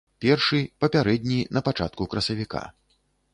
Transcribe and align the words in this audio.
Першы, 0.23 0.61
папярэдні, 0.83 1.37
на 1.59 1.63
пачатку 1.67 2.09
красавіка. 2.15 2.65